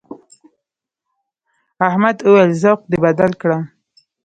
احمد 1.87 2.17
وويل: 2.25 2.51
ذوق 2.61 2.81
دې 2.91 2.97
بدل 3.05 3.31
کړه. 3.41 3.57